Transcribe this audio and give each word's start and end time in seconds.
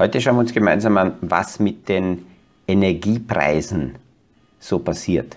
Heute 0.00 0.18
schauen 0.18 0.36
wir 0.36 0.40
uns 0.40 0.54
gemeinsam 0.54 0.96
an, 0.96 1.12
was 1.20 1.60
mit 1.60 1.86
den 1.86 2.24
Energiepreisen 2.66 3.96
so 4.58 4.78
passiert. 4.78 5.36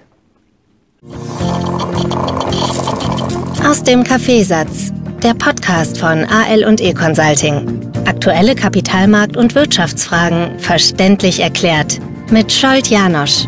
Aus 3.67 3.83
dem 3.83 4.05
Kaffeesatz, 4.05 4.93
der 5.21 5.33
Podcast 5.33 5.99
von 5.99 6.23
AL 6.23 6.63
und 6.63 6.79
E 6.79 6.93
Consulting. 6.93 7.91
Aktuelle 8.05 8.53
Kapitalmarkt- 8.53 9.35
und 9.35 9.53
Wirtschaftsfragen 9.53 10.57
verständlich 10.59 11.41
erklärt 11.41 11.99
mit 12.31 12.49
Scholt 12.49 12.87
Janosch. 12.87 13.45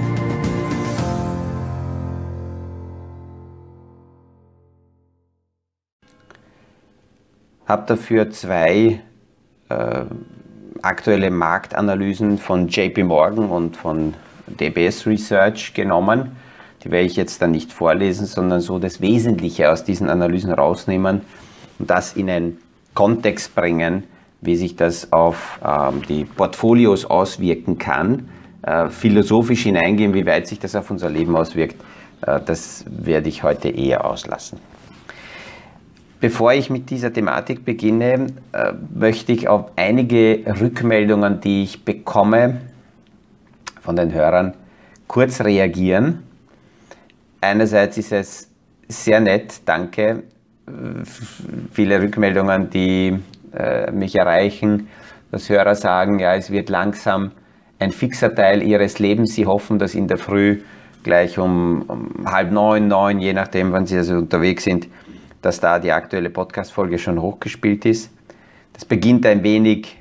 Habe 7.66 7.86
dafür 7.88 8.30
zwei 8.32 9.00
äh, 9.70 10.06
aktuelle 10.86 11.32
Marktanalysen 11.32 12.38
von 12.38 12.68
JP 12.68 13.04
Morgan 13.06 13.50
und 13.50 13.76
von 13.76 14.14
DBS 14.48 15.08
Research 15.08 15.74
genommen. 15.74 16.36
Die 16.84 16.92
werde 16.92 17.08
ich 17.08 17.16
jetzt 17.16 17.42
dann 17.42 17.52
nicht 17.52 17.74
vorlesen, 17.74 18.28
sondern 18.28 18.62
so 18.62 18.78
das 18.78 19.02
Wesentliche 19.02 19.72
aus 19.72 19.84
diesen 19.84 20.10
Analysen 20.10 20.52
rausnehmen 20.52 21.22
und 21.80 21.90
das 21.90 22.14
in 22.14 22.30
einen 22.30 22.60
Kontext 22.94 23.56
bringen, 23.56 24.04
wie 24.42 24.56
sich 24.56 24.76
das 24.76 25.12
auf 25.12 25.60
ähm, 25.66 26.04
die 26.08 26.26
Portfolios 26.26 27.06
auswirken 27.06 27.80
kann. 27.80 28.30
Äh, 28.62 28.90
philosophisch 28.90 29.64
hineingehen, 29.64 30.14
wie 30.14 30.26
weit 30.26 30.48
sich 30.48 30.60
das 30.60 30.76
auf 30.76 30.92
unser 30.92 31.10
Leben 31.10 31.36
auswirkt, 31.36 31.76
äh, 32.26 32.40
das 32.46 32.86
werde 32.88 33.30
ich 33.30 33.42
heute 33.42 33.70
eher 33.70 34.06
auslassen. 34.06 34.60
Bevor 36.26 36.54
ich 36.54 36.72
mit 36.72 36.90
dieser 36.90 37.14
Thematik 37.14 37.64
beginne, 37.66 38.26
äh, 38.52 38.74
möchte 38.96 39.32
ich 39.32 39.48
auf 39.48 39.70
einige 39.76 40.44
Rückmeldungen, 40.60 41.40
die 41.40 41.62
ich 41.62 41.86
bekomme 41.86 42.62
von 43.80 43.96
den 43.96 44.12
Hörern, 44.12 44.56
kurz 45.06 45.42
reagieren. 45.42 46.24
Einerseits 47.42 48.00
ist 48.00 48.12
es 48.12 48.50
sehr 48.88 49.20
nett, 49.20 49.62
danke. 49.66 50.24
Viele 51.72 52.02
Rückmeldungen, 52.02 52.72
die 52.72 53.20
äh, 53.56 53.92
mich 53.92 54.16
erreichen, 54.16 54.88
dass 55.30 55.48
Hörer 55.48 55.76
sagen, 55.76 56.18
ja, 56.18 56.34
es 56.34 56.50
wird 56.50 56.70
langsam 56.70 57.34
ein 57.78 57.92
fixer 57.92 58.34
Teil 58.34 58.64
ihres 58.64 58.98
Lebens. 58.98 59.36
Sie 59.36 59.46
hoffen, 59.46 59.78
dass 59.78 59.94
in 59.94 60.08
der 60.08 60.18
Früh 60.18 60.62
gleich 61.04 61.38
um, 61.38 61.84
um 61.84 62.26
halb 62.26 62.52
neun, 62.52 62.88
neun, 62.88 63.20
je 63.20 63.34
nachdem, 63.34 63.72
wann 63.74 63.86
sie 63.86 63.98
also 63.98 64.16
unterwegs 64.16 64.64
sind, 64.64 64.88
dass 65.46 65.60
da 65.60 65.78
die 65.78 65.92
aktuelle 65.92 66.32
Podcast-Folge 66.32 66.98
schon 66.98 67.22
hochgespielt 67.22 67.86
ist. 67.86 68.10
Das 68.74 68.84
beginnt 68.84 69.28
ein 69.28 69.44
wenig, 69.44 69.96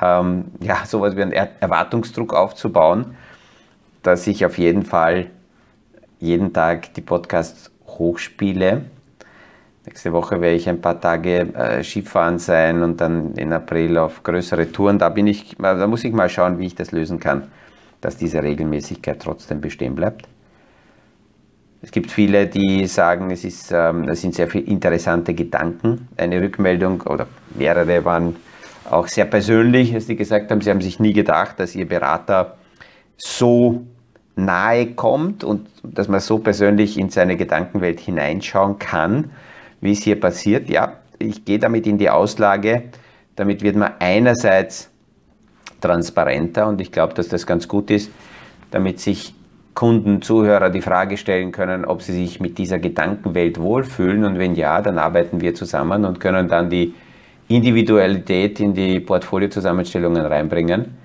ähm, 0.00 0.44
ja, 0.60 0.86
sowas 0.86 1.16
wie 1.16 1.22
einen 1.22 1.32
Erwartungsdruck 1.32 2.32
aufzubauen, 2.32 3.16
dass 4.04 4.28
ich 4.28 4.46
auf 4.46 4.56
jeden 4.56 4.84
Fall 4.84 5.30
jeden 6.20 6.52
Tag 6.52 6.94
die 6.94 7.00
Podcasts 7.00 7.72
hochspiele. 7.88 8.82
Nächste 9.84 10.12
Woche 10.12 10.40
werde 10.40 10.54
ich 10.54 10.68
ein 10.68 10.80
paar 10.80 11.00
Tage 11.00 11.52
äh, 11.54 11.82
Skifahren 11.82 12.38
sein 12.38 12.80
und 12.84 13.00
dann 13.00 13.34
in 13.34 13.52
April 13.52 13.98
auf 13.98 14.22
größere 14.22 14.70
Touren. 14.70 15.00
Da 15.00 15.08
bin 15.08 15.26
ich, 15.26 15.56
da 15.58 15.88
muss 15.88 16.04
ich 16.04 16.12
mal 16.12 16.28
schauen, 16.28 16.60
wie 16.60 16.66
ich 16.66 16.76
das 16.76 16.92
lösen 16.92 17.18
kann, 17.18 17.50
dass 18.00 18.16
diese 18.16 18.44
Regelmäßigkeit 18.44 19.20
trotzdem 19.20 19.60
bestehen 19.60 19.96
bleibt. 19.96 20.28
Es 21.80 21.92
gibt 21.92 22.10
viele, 22.10 22.46
die 22.48 22.86
sagen, 22.86 23.30
es, 23.30 23.44
ist, 23.44 23.70
ähm, 23.72 24.08
es 24.08 24.20
sind 24.20 24.34
sehr 24.34 24.48
viele 24.48 24.64
interessante 24.64 25.32
Gedanken. 25.34 26.08
Eine 26.16 26.40
Rückmeldung 26.40 27.02
oder 27.02 27.28
mehrere 27.56 28.04
waren 28.04 28.36
auch 28.90 29.06
sehr 29.06 29.26
persönlich, 29.26 29.94
als 29.94 30.06
die 30.06 30.16
gesagt 30.16 30.50
haben, 30.50 30.60
sie 30.60 30.70
haben 30.70 30.80
sich 30.80 30.98
nie 30.98 31.12
gedacht, 31.12 31.60
dass 31.60 31.74
ihr 31.74 31.86
Berater 31.86 32.56
so 33.16 33.82
nahe 34.34 34.94
kommt 34.94 35.44
und 35.44 35.68
dass 35.82 36.08
man 36.08 36.20
so 36.20 36.38
persönlich 36.38 36.98
in 36.98 37.10
seine 37.10 37.36
Gedankenwelt 37.36 38.00
hineinschauen 38.00 38.78
kann, 38.78 39.30
wie 39.80 39.92
es 39.92 40.02
hier 40.02 40.18
passiert. 40.18 40.68
Ja, 40.68 40.94
ich 41.18 41.44
gehe 41.44 41.58
damit 41.58 41.86
in 41.86 41.98
die 41.98 42.10
Auslage. 42.10 42.84
Damit 43.36 43.62
wird 43.62 43.76
man 43.76 43.92
einerseits 44.00 44.90
transparenter 45.80 46.66
und 46.66 46.80
ich 46.80 46.90
glaube, 46.90 47.14
dass 47.14 47.28
das 47.28 47.46
ganz 47.46 47.68
gut 47.68 47.90
ist, 47.90 48.10
damit 48.70 49.00
sich 49.00 49.34
Kunden, 49.78 50.22
Zuhörer 50.22 50.70
die 50.70 50.82
Frage 50.82 51.16
stellen 51.16 51.52
können, 51.52 51.84
ob 51.84 52.02
sie 52.02 52.12
sich 52.12 52.40
mit 52.40 52.58
dieser 52.58 52.80
Gedankenwelt 52.80 53.60
wohlfühlen 53.60 54.24
und 54.24 54.36
wenn 54.36 54.56
ja, 54.56 54.82
dann 54.82 54.98
arbeiten 54.98 55.40
wir 55.40 55.54
zusammen 55.54 56.04
und 56.04 56.18
können 56.18 56.48
dann 56.48 56.68
die 56.68 56.94
Individualität 57.46 58.58
in 58.58 58.74
die 58.74 58.98
Portfoliozusammenstellungen 58.98 60.26
reinbringen. 60.26 60.96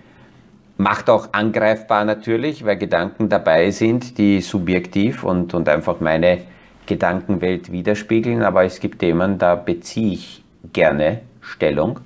Macht 0.78 1.08
auch 1.12 1.28
angreifbar 1.34 2.04
natürlich, 2.04 2.66
weil 2.66 2.78
Gedanken 2.78 3.30
dabei 3.30 3.70
sind, 3.70 4.18
die 4.18 4.42
subjektiv 4.42 5.24
und, 5.24 5.54
und 5.54 5.70
einfach 5.70 6.00
meine 6.00 6.40
Gedankenwelt 6.88 7.72
widerspiegeln, 7.72 8.42
aber 8.42 8.64
es 8.64 8.80
gibt 8.80 8.98
Themen, 8.98 9.38
da 9.38 9.54
beziehe 9.54 10.14
ich 10.14 10.44
gerne 10.74 11.20
Stellung. 11.42 12.00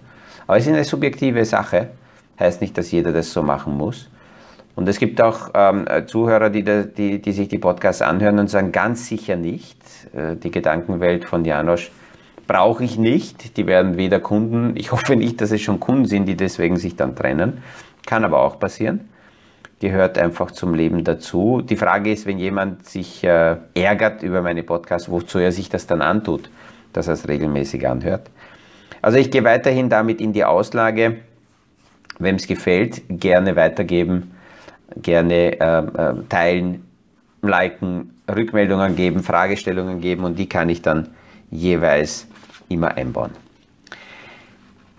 Aber 0.45 0.57
es 0.57 0.67
ist 0.67 0.73
eine 0.73 0.83
subjektive 0.83 1.45
Sache, 1.45 1.91
heißt 2.37 2.59
nicht, 2.59 2.77
dass 2.77 2.91
jeder 2.91 3.13
das 3.13 3.31
so 3.31 3.41
machen 3.41 3.77
muss. 3.77 4.09
Und 4.77 4.87
es 4.87 4.99
gibt 4.99 5.19
auch 5.21 5.49
ähm, 5.55 5.87
Zuhörer, 6.05 6.51
die, 6.51 6.63
die, 6.63 7.19
die, 7.19 7.31
sich 7.31 7.47
die 7.47 7.57
Podcasts 7.57 8.03
anhören 8.03 8.37
und 8.37 8.47
sagen, 8.47 8.71
ganz 8.71 9.07
sicher 9.07 9.35
nicht. 9.35 9.79
Äh, 10.15 10.35
die 10.35 10.51
Gedankenwelt 10.51 11.25
von 11.25 11.45
Janosch 11.45 11.89
brauche 12.45 12.83
ich 12.83 12.95
nicht. 12.99 13.57
Die 13.57 13.65
werden 13.65 13.97
weder 13.97 14.19
Kunden, 14.19 14.73
ich 14.75 14.91
hoffe 14.91 15.15
nicht, 15.15 15.41
dass 15.41 15.49
es 15.49 15.61
schon 15.61 15.79
Kunden 15.79 16.05
sind, 16.05 16.27
die 16.27 16.37
deswegen 16.37 16.77
sich 16.77 16.95
dann 16.95 17.15
trennen. 17.15 17.63
Kann 18.05 18.23
aber 18.23 18.43
auch 18.43 18.59
passieren. 18.59 19.09
Gehört 19.79 20.19
einfach 20.19 20.51
zum 20.51 20.75
Leben 20.75 21.03
dazu. 21.03 21.63
Die 21.67 21.75
Frage 21.75 22.11
ist, 22.11 22.27
wenn 22.27 22.37
jemand 22.37 22.85
sich 22.85 23.23
äh, 23.23 23.55
ärgert 23.73 24.21
über 24.21 24.43
meine 24.43 24.61
Podcasts, 24.61 25.09
wozu 25.09 25.39
er 25.39 25.51
sich 25.51 25.69
das 25.69 25.87
dann 25.87 26.03
antut, 26.03 26.51
dass 26.93 27.07
er 27.07 27.15
es 27.15 27.27
regelmäßig 27.27 27.87
anhört. 27.87 28.29
Also 29.01 29.17
ich 29.17 29.31
gehe 29.31 29.43
weiterhin 29.43 29.89
damit 29.89 30.21
in 30.21 30.33
die 30.33 30.45
Auslage. 30.45 31.17
Wem 32.19 32.35
es 32.35 32.45
gefällt, 32.45 33.01
gerne 33.09 33.55
weitergeben 33.55 34.36
gerne 34.95 35.59
äh, 35.59 36.13
teilen, 36.29 36.83
liken, 37.41 38.13
Rückmeldungen 38.33 38.95
geben, 38.95 39.23
Fragestellungen 39.23 40.01
geben 40.01 40.23
und 40.23 40.37
die 40.37 40.49
kann 40.49 40.69
ich 40.69 40.81
dann 40.81 41.09
jeweils 41.49 42.27
immer 42.69 42.95
einbauen. 42.95 43.31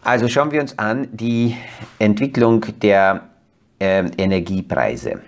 Also 0.03 0.29
schauen 0.29 0.51
wir 0.53 0.61
uns 0.61 0.79
an 0.79 1.09
die 1.13 1.55
Entwicklung 1.99 2.65
der 2.81 3.23
äh, 3.79 4.05
Energiepreise. 4.17 5.21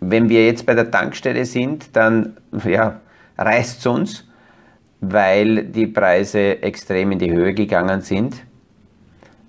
Wenn 0.00 0.28
wir 0.28 0.46
jetzt 0.46 0.66
bei 0.66 0.74
der 0.74 0.90
Tankstelle 0.90 1.44
sind, 1.44 1.96
dann 1.96 2.36
ja, 2.64 3.00
reißt 3.38 3.80
es 3.80 3.86
uns, 3.86 4.28
weil 5.00 5.64
die 5.64 5.86
Preise 5.86 6.62
extrem 6.62 7.12
in 7.12 7.18
die 7.18 7.32
Höhe 7.32 7.54
gegangen 7.54 8.02
sind. 8.02 8.36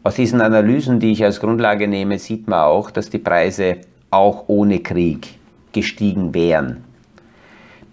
Aus 0.01 0.15
diesen 0.15 0.41
Analysen, 0.41 0.99
die 0.99 1.11
ich 1.11 1.23
als 1.23 1.39
Grundlage 1.39 1.87
nehme, 1.87 2.17
sieht 2.19 2.47
man 2.47 2.61
auch, 2.61 2.91
dass 2.91 3.09
die 3.09 3.19
Preise 3.19 3.77
auch 4.13 4.45
ohne 4.47 4.79
Krieg 4.79 5.39
gestiegen 5.71 6.33
wären. 6.33 6.83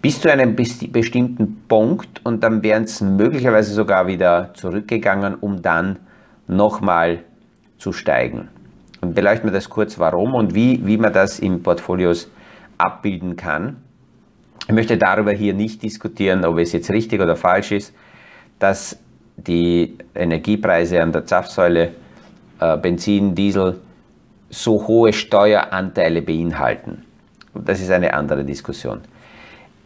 Bis 0.01 0.21
zu 0.21 0.31
einem 0.31 0.55
bestimmten 0.55 1.63
Punkt 1.67 2.21
und 2.23 2.43
dann 2.43 2.63
wären 2.63 2.83
es 2.83 3.01
möglicherweise 3.01 3.73
sogar 3.73 4.07
wieder 4.07 4.51
zurückgegangen, 4.53 5.35
um 5.35 5.61
dann 5.61 5.97
nochmal 6.47 7.19
zu 7.77 7.93
steigen. 7.93 8.47
Und 9.01 9.15
beleuchten 9.15 9.49
wir 9.49 9.53
das 9.53 9.69
kurz, 9.69 9.99
warum 9.99 10.33
und 10.33 10.55
wie, 10.55 10.85
wie 10.85 10.97
man 10.97 11.13
das 11.13 11.39
in 11.39 11.61
Portfolios 11.61 12.29
abbilden 12.77 13.35
kann. 13.35 13.77
Ich 14.67 14.73
möchte 14.73 14.97
darüber 14.97 15.31
hier 15.31 15.53
nicht 15.53 15.81
diskutieren, 15.81 16.45
ob 16.45 16.57
es 16.57 16.71
jetzt 16.71 16.91
richtig 16.91 17.19
oder 17.19 17.35
falsch 17.35 17.71
ist, 17.71 17.93
dass 18.59 18.97
die 19.37 19.97
Energiepreise 20.13 21.01
an 21.01 21.11
der 21.11 21.25
Zapfsäule, 21.25 21.93
äh, 22.59 22.77
Benzin, 22.77 23.33
Diesel, 23.33 23.79
so 24.51 24.85
hohe 24.87 25.13
Steueranteile 25.13 26.21
beinhalten. 26.21 27.03
Das 27.55 27.81
ist 27.81 27.89
eine 27.89 28.13
andere 28.13 28.43
Diskussion. 28.43 29.01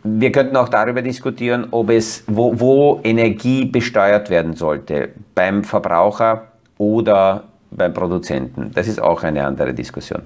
Wir 0.03 0.31
könnten 0.31 0.55
auch 0.57 0.69
darüber 0.69 1.01
diskutieren, 1.01 1.67
ob 1.71 1.89
es, 1.89 2.23
wo, 2.27 2.59
wo 2.59 2.99
Energie 3.03 3.65
besteuert 3.65 4.29
werden 4.29 4.53
sollte, 4.53 5.09
beim 5.33 5.63
Verbraucher 5.63 6.47
oder 6.77 7.45
beim 7.71 7.93
Produzenten. 7.93 8.71
Das 8.73 8.87
ist 8.87 9.01
auch 9.01 9.23
eine 9.23 9.45
andere 9.45 9.73
Diskussion. 9.73 10.21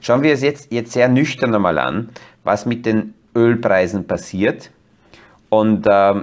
Schauen 0.00 0.22
wir 0.22 0.32
es 0.32 0.42
jetzt, 0.42 0.70
jetzt 0.72 0.92
sehr 0.92 1.08
nüchtern 1.08 1.54
einmal 1.54 1.78
an, 1.78 2.10
was 2.44 2.66
mit 2.66 2.84
den 2.84 3.14
Ölpreisen 3.34 4.06
passiert. 4.06 4.70
Und 5.48 5.86
äh, 5.86 6.14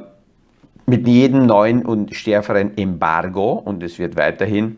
mit 0.86 1.08
jedem 1.08 1.46
neuen 1.46 1.86
und 1.86 2.16
stärkeren 2.16 2.78
Embargo, 2.78 3.54
und 3.54 3.84
es 3.84 4.00
wird 4.00 4.16
weiterhin 4.18 4.78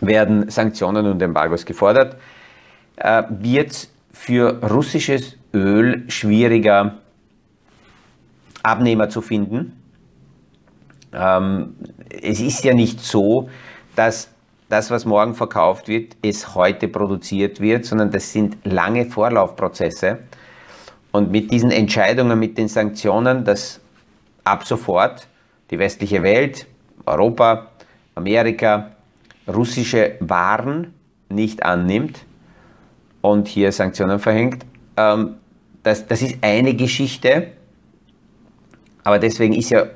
werden 0.00 0.50
Sanktionen 0.50 1.06
und 1.06 1.20
Embargos 1.22 1.64
gefordert, 1.64 2.16
äh, 2.96 3.22
wird 3.28 3.88
für 4.12 4.62
russisches 4.62 5.36
Öl 5.54 6.04
schwieriger 6.08 6.96
Abnehmer 8.62 9.08
zu 9.08 9.20
finden. 9.20 9.80
Ähm, 11.12 11.76
es 12.22 12.40
ist 12.40 12.64
ja 12.64 12.74
nicht 12.74 13.00
so, 13.00 13.48
dass 13.96 14.30
das, 14.68 14.90
was 14.90 15.04
morgen 15.04 15.34
verkauft 15.34 15.88
wird, 15.88 16.16
es 16.22 16.54
heute 16.54 16.86
produziert 16.88 17.60
wird, 17.60 17.84
sondern 17.84 18.10
das 18.10 18.32
sind 18.32 18.58
lange 18.64 19.06
Vorlaufprozesse. 19.06 20.18
Und 21.10 21.32
mit 21.32 21.50
diesen 21.50 21.72
Entscheidungen, 21.72 22.38
mit 22.38 22.56
den 22.56 22.68
Sanktionen, 22.68 23.44
dass 23.44 23.80
ab 24.44 24.64
sofort 24.64 25.26
die 25.70 25.78
westliche 25.78 26.22
Welt, 26.22 26.66
Europa, 27.04 27.66
Amerika, 28.14 28.92
russische 29.48 30.16
Waren 30.20 30.94
nicht 31.28 31.62
annimmt 31.64 32.24
und 33.20 33.48
hier 33.48 33.72
Sanktionen 33.72 34.18
verhängt, 34.18 34.64
ähm, 34.96 35.36
das, 35.82 36.06
das 36.06 36.22
ist 36.22 36.38
eine 36.42 36.74
Geschichte, 36.74 37.48
aber 39.04 39.18
deswegen 39.18 39.54
ist 39.54 39.70
ja 39.70 39.86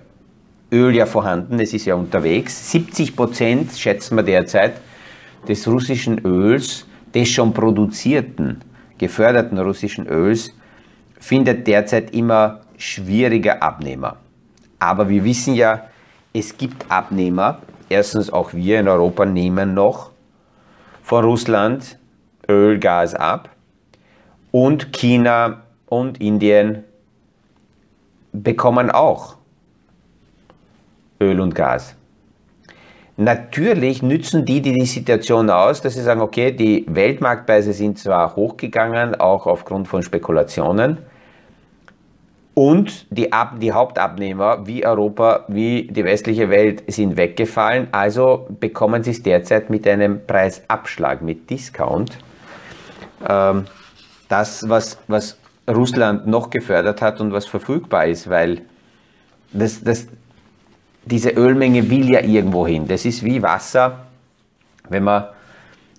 Öl 0.73 0.95
ja 0.95 1.07
vorhanden, 1.07 1.61
es 1.61 1.73
ist 1.73 1.85
ja 1.85 1.95
unterwegs. 1.95 2.73
70 2.73 3.15
Prozent, 3.15 3.73
schätzen 3.77 4.17
wir 4.17 4.25
derzeit, 4.25 4.81
des 5.47 5.69
russischen 5.69 6.25
Öls, 6.25 6.87
des 7.15 7.29
schon 7.29 7.53
produzierten, 7.53 8.61
geförderten 8.99 9.59
russischen 9.59 10.07
Öls, 10.09 10.53
findet 11.21 11.67
derzeit 11.67 12.15
immer 12.15 12.63
schwieriger 12.77 13.63
Abnehmer. 13.63 14.17
Aber 14.79 15.09
wir 15.09 15.25
wissen 15.25 15.55
ja, 15.55 15.85
es 16.33 16.57
gibt 16.57 16.91
Abnehmer. 16.91 17.61
Erstens 17.95 18.33
auch 18.33 18.53
wir 18.53 18.81
in 18.81 18.89
Europa 18.89 19.25
nehmen 19.25 19.73
noch 19.73 20.11
von 21.05 21.25
Russland 21.25 21.97
Öl, 22.49 22.81
Gas 22.81 23.15
ab. 23.15 23.51
Und 24.51 24.93
China 24.93 25.63
und 25.87 26.21
Indien 26.21 26.83
bekommen 28.33 28.91
auch 28.91 29.37
Öl 31.21 31.39
und 31.39 31.55
Gas. 31.55 31.95
Natürlich 33.17 34.03
nützen 34.03 34.45
die, 34.45 34.61
die 34.61 34.73
die 34.73 34.87
Situation 34.87 35.49
aus, 35.49 35.81
dass 35.81 35.95
sie 35.95 36.03
sagen, 36.03 36.21
okay, 36.21 36.51
die 36.51 36.85
Weltmarktpreise 36.89 37.73
sind 37.73 37.97
zwar 38.01 38.35
hochgegangen, 38.35 39.15
auch 39.15 39.47
aufgrund 39.47 39.87
von 39.87 40.03
Spekulationen, 40.03 40.99
und 42.55 43.07
die, 43.11 43.33
Ab 43.33 43.57
die 43.61 43.73
Hauptabnehmer 43.73 44.67
wie 44.67 44.87
Europa, 44.87 45.45
wie 45.49 45.89
die 45.91 46.05
westliche 46.05 46.51
Welt 46.51 46.85
sind 46.87 47.17
weggefallen, 47.17 47.89
also 47.91 48.47
bekommen 48.61 49.03
sie 49.03 49.11
es 49.11 49.23
derzeit 49.23 49.71
mit 49.71 49.87
einem 49.89 50.25
Preisabschlag, 50.25 51.21
mit 51.21 51.51
Discount. 51.51 52.17
Ähm, 53.29 53.65
das, 54.29 54.69
was, 54.69 54.99
was 55.09 55.37
Russland 55.69 56.27
noch 56.27 56.51
gefördert 56.51 57.03
hat 57.03 57.21
und 57.21 57.33
was 57.33 57.47
verfügbar 57.47 58.07
ist, 58.07 58.31
weil 58.31 58.63
das, 59.53 59.83
das, 59.83 60.07
diese 61.05 61.31
Ölmenge 61.31 61.91
will 61.91 62.09
ja 62.11 62.21
irgendwo 62.21 62.67
hin. 62.67 62.87
Das 62.87 63.05
ist 63.05 63.25
wie 63.25 63.43
Wasser, 63.43 64.07
wenn 64.89 65.03
man, 65.03 65.25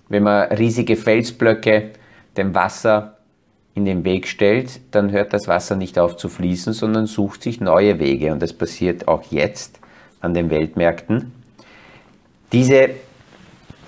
wenn 0.08 0.22
man 0.22 0.52
riesige 0.52 0.96
Felsblöcke 0.96 1.90
dem 2.36 2.54
Wasser 2.54 3.15
in 3.76 3.84
den 3.84 4.04
Weg 4.04 4.26
stellt, 4.26 4.80
dann 4.90 5.12
hört 5.12 5.34
das 5.34 5.48
Wasser 5.48 5.76
nicht 5.76 5.98
auf 5.98 6.16
zu 6.16 6.30
fließen, 6.30 6.72
sondern 6.72 7.06
sucht 7.06 7.42
sich 7.42 7.60
neue 7.60 7.98
Wege. 7.98 8.32
Und 8.32 8.40
das 8.40 8.54
passiert 8.54 9.06
auch 9.06 9.22
jetzt 9.30 9.78
an 10.22 10.32
den 10.32 10.48
Weltmärkten. 10.48 11.30
Diese 12.52 12.74
äh, 12.74 12.94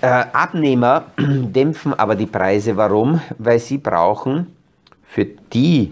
Abnehmer 0.01 1.05
dämpfen 1.17 1.95
aber 1.95 2.15
die 2.15 2.27
Preise. 2.27 2.77
Warum? 2.77 3.19
Weil 3.39 3.57
sie 3.57 3.79
brauchen 3.79 4.53
für 5.03 5.25
die 5.25 5.91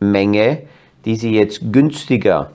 Menge, 0.00 0.62
die 1.04 1.16
sie 1.16 1.34
jetzt 1.34 1.70
günstiger 1.70 2.50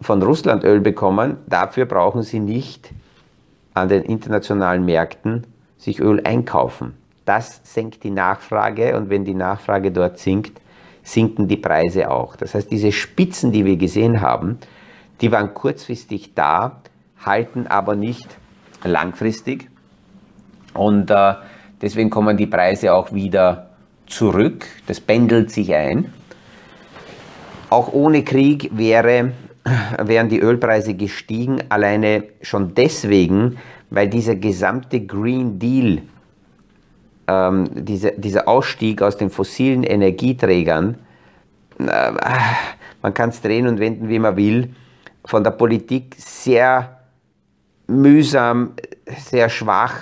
von 0.00 0.20
Russland 0.20 0.64
Öl 0.64 0.80
bekommen, 0.80 1.36
dafür 1.46 1.86
brauchen 1.86 2.24
sie 2.24 2.40
nicht 2.40 2.90
an 3.72 3.88
den 3.88 4.02
internationalen 4.02 4.84
Märkten 4.84 5.46
sich 5.78 6.00
Öl 6.00 6.20
einkaufen. 6.24 6.94
Das 7.24 7.60
senkt 7.64 8.02
die 8.02 8.10
Nachfrage 8.10 8.96
und 8.96 9.10
wenn 9.10 9.24
die 9.24 9.34
Nachfrage 9.34 9.92
dort 9.92 10.18
sinkt, 10.18 10.60
sinken 11.02 11.48
die 11.48 11.56
Preise 11.56 12.10
auch. 12.10 12.36
Das 12.36 12.54
heißt, 12.54 12.70
diese 12.70 12.92
Spitzen, 12.92 13.52
die 13.52 13.64
wir 13.64 13.76
gesehen 13.76 14.20
haben, 14.20 14.58
die 15.20 15.30
waren 15.30 15.54
kurzfristig 15.54 16.34
da, 16.34 16.82
halten 17.24 17.66
aber 17.66 17.94
nicht 17.94 18.26
langfristig 18.84 19.68
und 20.74 21.10
äh, 21.10 21.34
deswegen 21.80 22.10
kommen 22.10 22.36
die 22.36 22.46
Preise 22.46 22.94
auch 22.94 23.12
wieder 23.12 23.70
zurück. 24.06 24.66
Das 24.86 25.00
pendelt 25.00 25.50
sich 25.50 25.74
ein. 25.74 26.12
Auch 27.70 27.92
ohne 27.92 28.24
Krieg 28.24 28.70
wäre, 28.72 29.32
wären 30.02 30.28
die 30.28 30.40
Ölpreise 30.40 30.94
gestiegen, 30.94 31.62
alleine 31.68 32.24
schon 32.42 32.74
deswegen, 32.74 33.58
weil 33.90 34.08
dieser 34.08 34.36
gesamte 34.36 35.00
Green 35.00 35.58
Deal, 35.58 36.02
ähm, 37.28 37.68
diese, 37.72 38.12
dieser 38.12 38.48
Ausstieg 38.48 39.02
aus 39.02 39.16
den 39.16 39.30
fossilen 39.30 39.84
Energieträgern, 39.84 40.96
äh, 41.78 42.12
man 43.02 43.14
kann 43.14 43.30
es 43.30 43.40
drehen 43.40 43.66
und 43.66 43.78
wenden, 43.80 44.08
wie 44.08 44.18
man 44.18 44.36
will, 44.36 44.74
von 45.24 45.44
der 45.44 45.52
Politik 45.52 46.14
sehr 46.18 47.00
mühsam, 47.86 48.72
sehr 49.06 49.48
schwach 49.48 49.94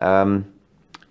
ähm, 0.00 0.44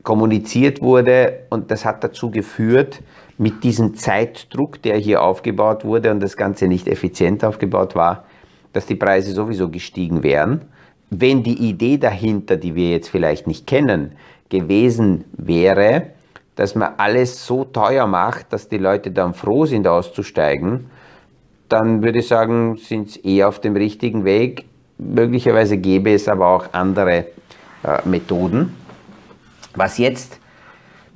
kommuniziert 0.04 0.82
wurde 0.82 1.46
und 1.50 1.72
das 1.72 1.86
hat 1.86 2.04
dazu 2.04 2.32
geführt, 2.32 3.02
mit 3.38 3.64
diesem 3.64 3.96
Zeitdruck, 3.96 4.82
der 4.82 4.98
hier 4.98 5.22
aufgebaut 5.22 5.86
wurde 5.86 6.12
und 6.12 6.20
das 6.20 6.36
Ganze 6.36 6.68
nicht 6.68 6.88
effizient 6.88 7.44
aufgebaut 7.46 7.96
war, 7.96 8.26
dass 8.74 8.86
die 8.86 8.96
Preise 8.96 9.32
sowieso 9.32 9.70
gestiegen 9.70 10.24
wären. 10.24 10.64
Wenn 11.10 11.42
die 11.42 11.70
Idee 11.70 11.98
dahinter, 11.98 12.58
die 12.58 12.76
wir 12.76 12.92
jetzt 12.92 13.10
vielleicht 13.10 13.48
nicht 13.48 13.66
kennen, 13.66 14.12
gewesen 14.50 15.26
wäre, 15.34 16.08
dass 16.56 16.76
man 16.76 16.94
alles 16.98 17.46
so 17.46 17.64
teuer 17.64 18.08
macht, 18.08 18.52
dass 18.52 18.68
die 18.68 18.78
Leute 18.78 19.12
dann 19.12 19.34
froh 19.34 19.66
sind 19.66 19.88
auszusteigen, 19.88 20.90
dann 21.70 22.04
würde 22.04 22.20
ich 22.20 22.28
sagen, 22.28 22.76
sind 22.78 23.12
sie 23.12 23.22
eher 23.22 23.48
auf 23.48 23.62
dem 23.62 23.76
richtigen 23.76 24.26
Weg. 24.26 24.66
Möglicherweise 24.98 25.78
gäbe 25.78 26.12
es 26.12 26.28
aber 26.28 26.48
auch 26.48 26.74
andere 26.74 27.28
äh, 27.84 28.00
Methoden. 28.06 28.76
Was 29.76 30.00
jetzt 30.00 30.40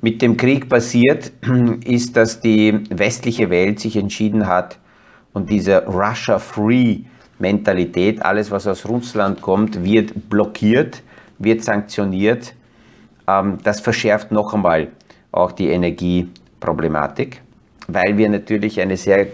mit 0.00 0.22
dem 0.22 0.36
Krieg 0.36 0.68
passiert, 0.68 1.32
ist, 1.84 2.16
dass 2.16 2.40
die 2.40 2.78
westliche 2.90 3.50
Welt 3.50 3.80
sich 3.80 3.96
entschieden 3.96 4.46
hat 4.46 4.78
und 5.32 5.50
diese 5.50 5.84
Russia-Free-Mentalität, 5.86 8.22
alles 8.22 8.50
was 8.50 8.66
aus 8.66 8.88
Russland 8.88 9.42
kommt, 9.42 9.84
wird 9.84 10.30
blockiert, 10.30 11.02
wird 11.38 11.62
sanktioniert. 11.64 12.54
Ähm, 13.26 13.58
das 13.62 13.80
verschärft 13.80 14.32
noch 14.32 14.54
einmal 14.54 14.88
auch 15.32 15.52
die 15.52 15.68
Energieproblematik, 15.68 17.40
weil 17.88 18.16
wir 18.16 18.28
natürlich 18.28 18.80
eine 18.80 18.96
sehr 18.96 19.26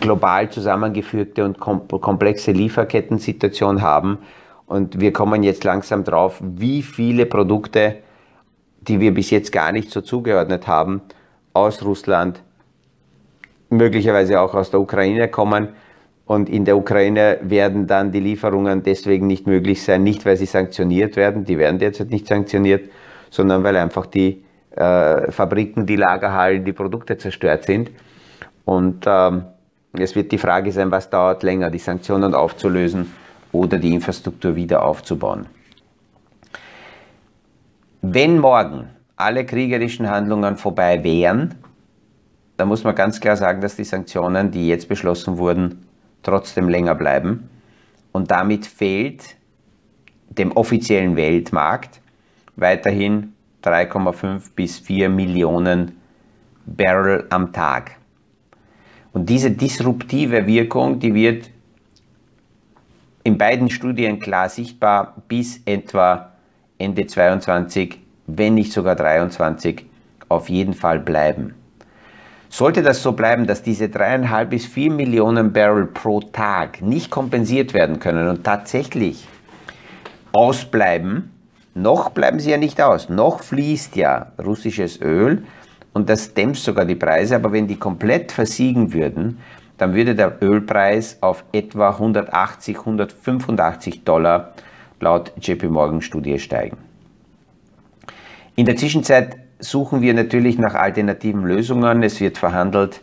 global 0.00 0.50
zusammengeführte 0.50 1.44
und 1.44 1.60
komplexe 1.60 2.52
Lieferkettensituation 2.52 3.82
haben. 3.82 4.18
Und 4.66 5.00
wir 5.00 5.12
kommen 5.12 5.42
jetzt 5.42 5.64
langsam 5.64 6.02
drauf, 6.02 6.38
wie 6.40 6.82
viele 6.82 7.26
Produkte 7.26 7.96
die 8.88 9.00
wir 9.00 9.14
bis 9.14 9.30
jetzt 9.30 9.52
gar 9.52 9.72
nicht 9.72 9.90
so 9.90 10.00
zugeordnet 10.00 10.66
haben, 10.66 11.02
aus 11.52 11.84
Russland, 11.84 12.42
möglicherweise 13.70 14.40
auch 14.40 14.54
aus 14.54 14.70
der 14.70 14.80
Ukraine 14.80 15.28
kommen. 15.28 15.68
Und 16.24 16.48
in 16.48 16.64
der 16.64 16.76
Ukraine 16.76 17.38
werden 17.42 17.86
dann 17.86 18.12
die 18.12 18.20
Lieferungen 18.20 18.82
deswegen 18.82 19.26
nicht 19.26 19.46
möglich 19.46 19.82
sein, 19.82 20.02
nicht 20.02 20.24
weil 20.24 20.36
sie 20.36 20.46
sanktioniert 20.46 21.16
werden, 21.16 21.44
die 21.44 21.58
werden 21.58 21.78
derzeit 21.78 22.10
nicht 22.10 22.26
sanktioniert, 22.26 22.88
sondern 23.32 23.64
weil 23.64 23.76
einfach 23.76 24.04
die 24.04 24.44
äh, 24.76 25.32
Fabriken, 25.32 25.86
die 25.86 25.96
Lagerhallen, 25.96 26.64
die 26.66 26.74
Produkte 26.74 27.16
zerstört 27.16 27.64
sind. 27.64 27.90
Und 28.66 29.04
ähm, 29.06 29.46
es 29.94 30.14
wird 30.14 30.30
die 30.32 30.38
Frage 30.38 30.70
sein, 30.70 30.90
was 30.90 31.08
dauert 31.08 31.42
länger, 31.42 31.70
die 31.70 31.78
Sanktionen 31.78 32.34
aufzulösen 32.34 33.10
oder 33.50 33.78
die 33.78 33.94
Infrastruktur 33.94 34.54
wieder 34.54 34.84
aufzubauen. 34.84 35.46
Wenn 38.02 38.38
morgen 38.38 38.90
alle 39.16 39.46
kriegerischen 39.46 40.10
Handlungen 40.10 40.56
vorbei 40.58 41.02
wären, 41.02 41.54
dann 42.58 42.68
muss 42.68 42.84
man 42.84 42.94
ganz 42.94 43.18
klar 43.18 43.36
sagen, 43.36 43.62
dass 43.62 43.76
die 43.76 43.84
Sanktionen, 43.84 44.50
die 44.50 44.68
jetzt 44.68 44.88
beschlossen 44.88 45.38
wurden, 45.38 45.86
trotzdem 46.22 46.68
länger 46.68 46.94
bleiben. 46.94 47.48
Und 48.12 48.30
damit 48.30 48.66
fehlt 48.66 49.36
dem 50.28 50.52
offiziellen 50.52 51.16
Weltmarkt 51.16 52.01
weiterhin 52.56 53.32
3,5 53.62 54.50
bis 54.54 54.78
4 54.78 55.08
Millionen 55.08 55.96
Barrel 56.66 57.26
am 57.30 57.52
Tag. 57.52 57.92
Und 59.12 59.28
diese 59.28 59.50
disruptive 59.50 60.46
Wirkung, 60.46 60.98
die 60.98 61.14
wird 61.14 61.50
in 63.24 63.38
beiden 63.38 63.70
Studien 63.70 64.18
klar 64.18 64.48
sichtbar 64.48 65.22
bis 65.28 65.60
etwa 65.64 66.32
Ende 66.78 67.06
22, 67.06 67.98
wenn 68.26 68.54
nicht 68.54 68.72
sogar 68.72 68.96
23, 68.96 69.86
auf 70.28 70.48
jeden 70.48 70.74
Fall 70.74 70.98
bleiben. 70.98 71.54
Sollte 72.48 72.82
das 72.82 73.02
so 73.02 73.12
bleiben, 73.12 73.46
dass 73.46 73.62
diese 73.62 73.88
dreieinhalb 73.88 74.50
bis 74.50 74.66
vier 74.66 74.90
Millionen 74.90 75.52
Barrel 75.52 75.86
pro 75.86 76.20
Tag 76.20 76.82
nicht 76.82 77.10
kompensiert 77.10 77.72
werden 77.72 77.98
können 77.98 78.28
und 78.28 78.44
tatsächlich 78.44 79.26
ausbleiben, 80.32 81.30
noch 81.74 82.10
bleiben 82.10 82.40
sie 82.40 82.50
ja 82.50 82.58
nicht 82.58 82.80
aus, 82.80 83.08
noch 83.08 83.42
fließt 83.42 83.96
ja 83.96 84.32
russisches 84.44 85.00
Öl 85.00 85.44
und 85.92 86.08
das 86.08 86.34
dämpft 86.34 86.62
sogar 86.62 86.84
die 86.84 86.94
Preise, 86.94 87.36
aber 87.36 87.52
wenn 87.52 87.66
die 87.66 87.78
komplett 87.78 88.32
versiegen 88.32 88.92
würden, 88.92 89.38
dann 89.78 89.94
würde 89.94 90.14
der 90.14 90.42
Ölpreis 90.42 91.18
auf 91.20 91.44
etwa 91.52 91.90
180, 91.90 92.78
185 92.78 94.04
Dollar 94.04 94.52
laut 95.00 95.32
JP 95.40 95.68
Morgan 95.68 96.00
Studie 96.00 96.38
steigen. 96.38 96.78
In 98.54 98.66
der 98.66 98.76
Zwischenzeit 98.76 99.36
suchen 99.58 100.02
wir 100.02 100.14
natürlich 100.14 100.58
nach 100.58 100.74
alternativen 100.74 101.44
Lösungen. 101.44 102.02
Es 102.02 102.20
wird 102.20 102.38
verhandelt 102.38 103.00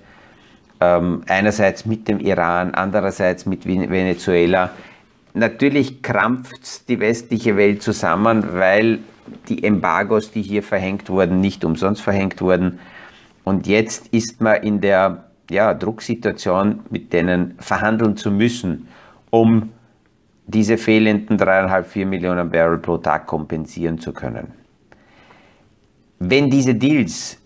ähm, 0.79 1.23
einerseits 1.27 1.85
mit 1.85 2.07
dem 2.07 2.19
Iran, 2.19 2.73
andererseits 2.73 3.45
mit 3.45 3.65
Venezuela. 3.65 4.71
Natürlich 5.33 6.01
krampft 6.01 6.89
die 6.89 6.99
westliche 6.99 7.55
Welt 7.55 7.83
zusammen, 7.83 8.53
weil 8.53 8.99
die 9.47 9.63
Embargos, 9.63 10.31
die 10.31 10.41
hier 10.41 10.63
verhängt 10.63 11.09
wurden, 11.09 11.39
nicht 11.39 11.63
umsonst 11.63 12.01
verhängt 12.01 12.41
wurden. 12.41 12.79
Und 13.43 13.67
jetzt 13.67 14.07
ist 14.07 14.41
man 14.41 14.61
in 14.63 14.81
der 14.81 15.25
ja, 15.49 15.73
Drucksituation, 15.73 16.81
mit 16.89 17.13
denen 17.13 17.55
verhandeln 17.59 18.17
zu 18.17 18.31
müssen, 18.31 18.87
um 19.29 19.71
diese 20.47 20.77
fehlenden 20.77 21.37
3,5, 21.37 21.83
4 21.83 22.05
Millionen 22.07 22.49
Barrel 22.49 22.79
pro 22.79 22.97
Tag 22.97 23.27
kompensieren 23.27 23.99
zu 23.99 24.13
können. 24.13 24.51
Wenn 26.17 26.49
diese 26.49 26.75
Deals 26.75 27.37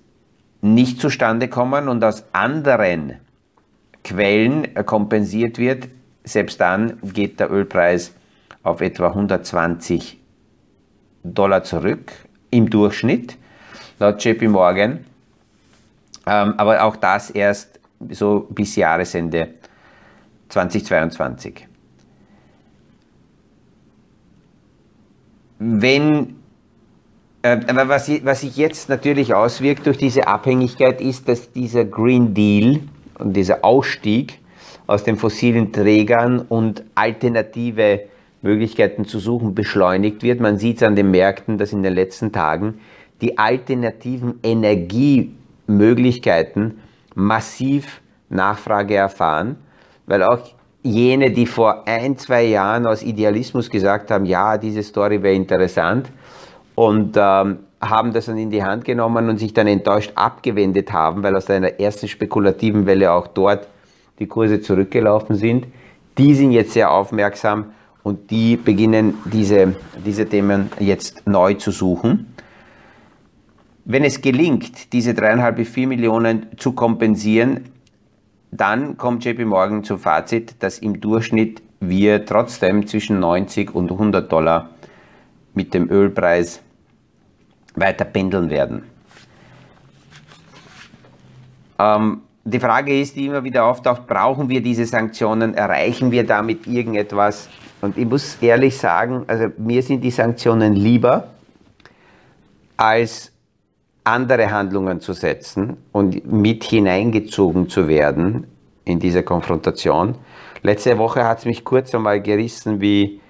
nicht 0.61 0.99
zustande 1.01 1.49
kommen 1.49 1.89
und 1.89 2.03
aus 2.03 2.23
anderen 2.31 3.17
Quellen 4.03 4.73
kompensiert 4.85 5.57
wird, 5.57 5.89
selbst 6.23 6.59
dann 6.59 6.99
geht 7.01 7.39
der 7.39 7.51
Ölpreis 7.51 8.13
auf 8.63 8.81
etwa 8.81 9.09
120 9.09 10.19
Dollar 11.23 11.63
zurück 11.63 12.11
im 12.49 12.69
Durchschnitt, 12.69 13.37
laut 13.99 14.23
JP 14.23 14.47
Morgan. 14.49 15.05
Ähm, 16.25 16.53
aber 16.57 16.83
auch 16.83 16.95
das 16.95 17.29
erst 17.29 17.79
so 18.09 18.47
bis 18.49 18.75
Jahresende 18.75 19.49
2022. 20.49 21.67
Wenn, 25.59 26.35
äh, 27.41 27.57
was, 27.87 28.09
was 28.23 28.41
sich 28.41 28.55
jetzt 28.57 28.89
natürlich 28.89 29.33
auswirkt 29.33 29.85
durch 29.85 29.97
diese 29.97 30.27
Abhängigkeit 30.27 31.01
ist, 31.01 31.27
dass 31.27 31.51
dieser 31.51 31.85
Green 31.85 32.33
Deal 32.33 32.81
und 33.17 33.33
dieser 33.33 33.63
Ausstieg 33.63 34.39
aus 34.87 35.03
den 35.03 35.17
fossilen 35.17 35.71
Trägern 35.71 36.39
und 36.39 36.83
alternative 36.95 38.05
Möglichkeiten 38.41 39.05
zu 39.05 39.19
suchen 39.19 39.53
beschleunigt 39.55 40.23
wird. 40.23 40.39
Man 40.39 40.57
sieht 40.57 40.77
es 40.77 40.83
an 40.83 40.95
den 40.95 41.11
Märkten, 41.11 41.57
dass 41.57 41.73
in 41.73 41.83
den 41.83 41.93
letzten 41.93 42.31
Tagen 42.31 42.79
die 43.21 43.37
alternativen 43.37 44.39
Energiemöglichkeiten 44.43 46.79
massiv 47.15 48.01
Nachfrage 48.29 48.95
erfahren, 48.95 49.57
weil 50.05 50.23
auch 50.23 50.39
jene, 50.81 51.31
die 51.31 51.45
vor 51.45 51.87
ein, 51.87 52.17
zwei 52.17 52.43
Jahren 52.43 52.85
aus 52.85 53.03
Idealismus 53.03 53.69
gesagt 53.69 54.11
haben, 54.11 54.25
ja, 54.25 54.57
diese 54.57 54.83
Story 54.83 55.23
wäre 55.23 55.35
interessant 55.35 56.11
und 56.75 57.15
ähm, 57.15 57.59
haben 57.79 58.11
das 58.13 58.25
dann 58.25 58.37
in 58.37 58.49
die 58.49 58.63
Hand 58.63 58.83
genommen 58.83 59.29
und 59.29 59.37
sich 59.37 59.53
dann 59.53 59.67
enttäuscht 59.67 60.11
abgewendet 60.15 60.91
haben, 60.91 61.23
weil 61.23 61.33
aus 61.35 61.49
einer 61.49 61.79
ersten 61.79 62.09
spekulativen 62.09 62.85
Welle 62.85 63.13
auch 63.13 63.27
dort 63.27 63.69
die 64.20 64.27
Kurse 64.27 64.62
zurückgelaufen 64.62 65.36
sind. 65.36 65.67
Die 66.17 66.34
sind 66.36 66.51
jetzt 66.51 66.74
sehr 66.74 66.91
aufmerksam 66.91 67.74
und 68.03 68.29
die 68.32 68.58
beginnen 68.58 69.15
diese, 69.25 69.75
diese 70.05 70.27
Themen 70.27 70.70
jetzt 70.79 71.25
neu 71.25 71.55
zu 71.55 71.72
suchen. 71.72 72.34
Wenn 73.86 74.03
es 74.03 74.22
gelingt, 74.22 74.93
diese 74.93 75.13
dreieinhalb 75.13 75.58
bis 75.58 75.70
vier 75.70 75.88
Millionen 75.88 76.48
zu 76.58 76.74
kompensieren, 76.74 77.65
dann 78.51 78.98
kommt 78.98 79.25
JP 79.25 79.46
Morgan 79.46 79.84
zum 79.84 80.00
Fazit, 80.00 80.55
dass 80.60 80.79
im 80.79 81.01
Durchschnitt 81.01 81.62
wir 81.79 82.25
trotzdem 82.25 82.88
zwischen 82.88 83.20
90 83.20 83.74
und 83.74 83.91
100 83.91 84.32
Dollar 84.32 84.70
mit 85.53 85.74
dem 85.74 85.89
Ölpreis 85.89 86.62
weiter 87.75 88.05
pendeln 88.05 88.50
werden. 88.50 88.84
Ähm, 91.79 92.22
die 92.45 92.59
Frage 92.59 93.00
ist, 93.00 93.15
die 93.15 93.27
immer 93.27 93.43
wieder 93.43 93.65
auftaucht, 93.65 94.05
brauchen 94.05 94.50
wir 94.50 94.62
diese 94.62 94.85
Sanktionen, 94.85 95.53
erreichen 95.53 96.12
wir 96.12 96.25
damit 96.25 96.67
irgendetwas? 96.67 97.47
Und 97.81 97.97
ich 97.97 98.05
muss 98.05 98.38
ehrlich 98.41 98.77
sagen, 98.77 99.23
also 99.27 99.47
mir 99.57 99.81
sind 99.81 100.01
die 100.01 100.12
Sanktionen 100.12 100.73
lieber, 100.73 101.27
als 102.75 103.31
andere 104.03 104.51
Handlungen 104.51 105.00
zu 105.00 105.13
setzen 105.13 105.77
und 105.93 106.29
mit 106.29 106.65
hineingezogen 106.65 107.69
zu 107.69 107.88
werden 107.88 108.47
in 108.83 109.00
diese 109.00 109.23
Konfrontation. 109.23 110.15
Letzte 110.62 110.97
Woche 110.97 111.25
hat 111.25 111.39
es 111.39 111.45
mich 111.45 111.63
kurz 111.63 111.95
einmal 111.95 112.21
gerissen, 112.21 112.81
wie, 112.81 113.21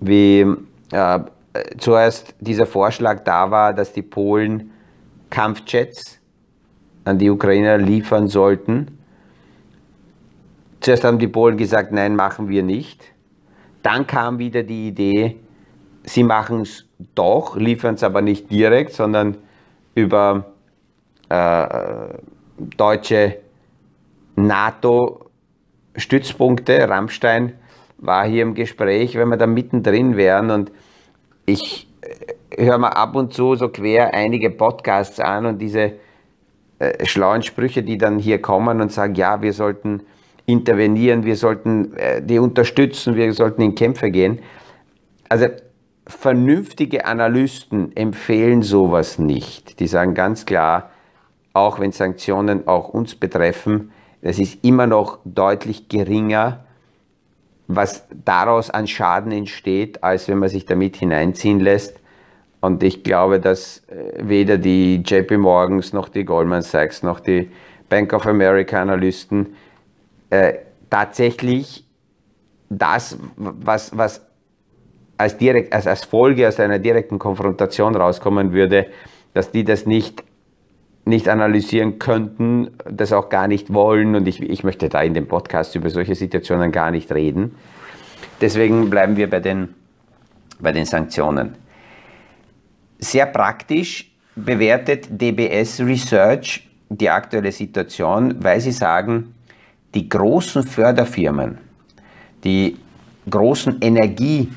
wie 0.00 0.46
äh, 0.90 1.20
zuerst 1.78 2.34
dieser 2.40 2.66
Vorschlag 2.66 3.24
da 3.24 3.50
war, 3.50 3.72
dass 3.72 3.92
die 3.92 4.02
Polen 4.02 4.70
Kampfjets 5.30 6.18
an 7.04 7.18
die 7.18 7.30
Ukrainer 7.30 7.78
liefern 7.78 8.28
sollten. 8.28 8.98
Zuerst 10.80 11.04
haben 11.04 11.18
die 11.18 11.28
Polen 11.28 11.56
gesagt, 11.56 11.92
nein, 11.92 12.16
machen 12.16 12.48
wir 12.48 12.62
nicht. 12.62 13.04
Dann 13.82 14.06
kam 14.06 14.38
wieder 14.38 14.62
die 14.62 14.88
Idee, 14.88 15.36
sie 16.04 16.22
machen 16.22 16.60
es 16.62 16.86
doch, 17.14 17.56
liefern 17.56 17.94
es 17.94 18.04
aber 18.04 18.22
nicht 18.22 18.50
direkt, 18.50 18.92
sondern 18.92 19.36
über 19.94 20.46
äh, 21.28 21.66
deutsche 22.76 23.38
NATO-Stützpunkte. 24.36 26.88
Rammstein 26.88 27.52
war 27.98 28.24
hier 28.26 28.42
im 28.42 28.54
Gespräch, 28.54 29.16
wenn 29.16 29.28
wir 29.28 29.36
da 29.36 29.46
mittendrin 29.46 30.16
wären 30.16 30.50
und 30.50 30.72
ich 31.46 31.88
äh, 32.00 32.34
höre 32.64 32.78
mal 32.78 32.90
ab 32.90 33.14
und 33.16 33.32
zu 33.32 33.54
so 33.54 33.68
quer 33.68 34.12
einige 34.14 34.50
Podcasts 34.50 35.20
an 35.20 35.46
und 35.46 35.58
diese 35.58 35.92
äh, 36.82 37.06
schlauen 37.06 37.42
Sprüche, 37.42 37.82
die 37.82 37.98
dann 37.98 38.18
hier 38.18 38.40
kommen 38.40 38.80
und 38.80 38.90
sagen, 38.90 39.14
ja, 39.14 39.42
wir 39.42 39.52
sollten 39.52 40.02
intervenieren, 40.46 41.24
wir 41.24 41.36
sollten 41.36 41.94
äh, 41.96 42.20
die 42.22 42.38
unterstützen, 42.38 43.14
wir 43.14 43.32
sollten 43.32 43.62
in 43.62 43.74
Kämpfe 43.74 44.10
gehen. 44.10 44.40
Also 45.28 45.46
vernünftige 46.06 47.04
Analysten 47.04 47.96
empfehlen 47.96 48.62
sowas 48.62 49.18
nicht. 49.18 49.78
Die 49.80 49.86
sagen 49.86 50.14
ganz 50.14 50.44
klar, 50.44 50.90
auch 51.52 51.78
wenn 51.78 51.92
Sanktionen 51.92 52.66
auch 52.66 52.88
uns 52.88 53.14
betreffen, 53.14 53.92
es 54.20 54.38
ist 54.38 54.64
immer 54.64 54.86
noch 54.86 55.18
deutlich 55.24 55.88
geringer, 55.88 56.64
was 57.68 58.06
daraus 58.24 58.70
an 58.70 58.86
Schaden 58.86 59.32
entsteht, 59.32 60.02
als 60.02 60.28
wenn 60.28 60.38
man 60.38 60.48
sich 60.48 60.66
damit 60.66 60.96
hineinziehen 60.96 61.60
lässt. 61.60 62.00
Und 62.62 62.84
ich 62.84 63.02
glaube, 63.02 63.40
dass 63.40 63.82
äh, 63.88 64.22
weder 64.22 64.56
die 64.56 65.02
JP 65.04 65.36
Morgans 65.38 65.92
noch 65.92 66.08
die 66.08 66.24
Goldman 66.24 66.62
Sachs 66.62 67.02
noch 67.02 67.18
die 67.18 67.50
Bank 67.88 68.12
of 68.12 68.24
America 68.24 68.80
Analysten 68.80 69.54
äh, 70.30 70.54
tatsächlich 70.88 71.84
das, 72.70 73.18
was, 73.36 73.96
was 73.98 74.24
als, 75.18 75.36
direkt, 75.36 75.72
als, 75.72 75.88
als 75.88 76.04
Folge 76.04 76.46
aus 76.46 76.60
einer 76.60 76.78
direkten 76.78 77.18
Konfrontation 77.18 77.96
rauskommen 77.96 78.52
würde, 78.52 78.86
dass 79.34 79.50
die 79.50 79.64
das 79.64 79.84
nicht, 79.84 80.22
nicht 81.04 81.28
analysieren 81.28 81.98
könnten, 81.98 82.70
das 82.88 83.12
auch 83.12 83.28
gar 83.28 83.48
nicht 83.48 83.74
wollen. 83.74 84.14
Und 84.14 84.28
ich, 84.28 84.40
ich 84.40 84.62
möchte 84.62 84.88
da 84.88 85.02
in 85.02 85.14
dem 85.14 85.26
Podcast 85.26 85.74
über 85.74 85.90
solche 85.90 86.14
Situationen 86.14 86.70
gar 86.70 86.92
nicht 86.92 87.10
reden. 87.10 87.56
Deswegen 88.40 88.88
bleiben 88.88 89.16
wir 89.16 89.28
bei 89.28 89.40
den, 89.40 89.74
bei 90.60 90.70
den 90.70 90.84
Sanktionen. 90.84 91.56
Sehr 93.02 93.26
praktisch 93.26 94.12
bewertet 94.36 95.08
DBS 95.10 95.80
Research 95.80 96.68
die 96.88 97.10
aktuelle 97.10 97.50
Situation, 97.50 98.36
weil 98.44 98.60
sie 98.60 98.70
sagen, 98.70 99.34
die 99.92 100.08
großen 100.08 100.62
Förderfirmen, 100.62 101.58
die 102.44 102.76
großen 103.28 103.78
Energie, 103.80 104.52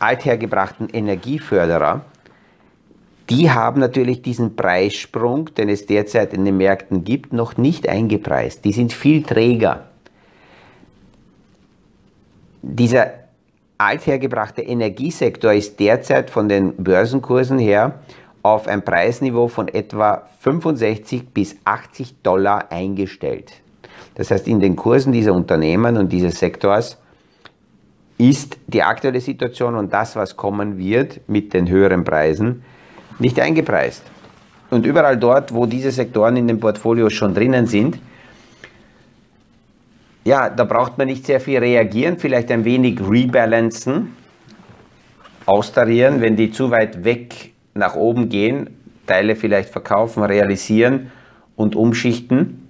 althergebrachten 0.00 0.88
Energieförderer, 0.88 2.04
die 3.30 3.48
haben 3.48 3.78
natürlich 3.78 4.22
diesen 4.22 4.56
Preissprung, 4.56 5.54
den 5.54 5.68
es 5.68 5.86
derzeit 5.86 6.34
in 6.34 6.44
den 6.44 6.56
Märkten 6.56 7.04
gibt, 7.04 7.32
noch 7.32 7.58
nicht 7.58 7.88
eingepreist. 7.88 8.64
Die 8.64 8.72
sind 8.72 8.92
viel 8.92 9.22
träger. 9.22 9.84
Dieser 12.60 13.27
althergebrachte 13.78 14.62
Energiesektor 14.62 15.52
ist 15.52 15.78
derzeit 15.78 16.30
von 16.30 16.48
den 16.48 16.74
Börsenkursen 16.76 17.58
her 17.58 18.00
auf 18.42 18.66
ein 18.66 18.84
Preisniveau 18.84 19.48
von 19.48 19.68
etwa 19.68 20.22
65 20.40 21.28
bis 21.28 21.56
80 21.64 22.22
Dollar 22.22 22.70
eingestellt. 22.70 23.52
Das 24.14 24.30
heißt, 24.30 24.48
in 24.48 24.60
den 24.60 24.74
Kursen 24.74 25.12
dieser 25.12 25.32
Unternehmen 25.32 25.96
und 25.96 26.12
dieses 26.12 26.38
Sektors 26.38 26.98
ist 28.18 28.58
die 28.66 28.82
aktuelle 28.82 29.20
Situation 29.20 29.76
und 29.76 29.92
das, 29.92 30.16
was 30.16 30.36
kommen 30.36 30.76
wird 30.76 31.20
mit 31.28 31.54
den 31.54 31.68
höheren 31.68 32.02
Preisen, 32.02 32.64
nicht 33.20 33.38
eingepreist. 33.38 34.02
Und 34.70 34.84
überall 34.84 35.16
dort, 35.16 35.54
wo 35.54 35.66
diese 35.66 35.92
Sektoren 35.92 36.36
in 36.36 36.48
den 36.48 36.58
Portfolios 36.58 37.12
schon 37.12 37.32
drinnen 37.32 37.66
sind, 37.66 37.98
ja, 40.24 40.50
da 40.50 40.64
braucht 40.64 40.98
man 40.98 41.06
nicht 41.06 41.26
sehr 41.26 41.40
viel 41.40 41.58
reagieren, 41.58 42.18
vielleicht 42.18 42.50
ein 42.50 42.64
wenig 42.64 43.00
rebalancen, 43.00 44.16
austarieren, 45.46 46.20
wenn 46.20 46.36
die 46.36 46.50
zu 46.50 46.70
weit 46.70 47.04
weg 47.04 47.52
nach 47.74 47.94
oben 47.94 48.28
gehen, 48.28 48.70
Teile 49.06 49.34
vielleicht 49.34 49.70
verkaufen, 49.70 50.22
realisieren 50.22 51.10
und 51.56 51.74
umschichten. 51.74 52.68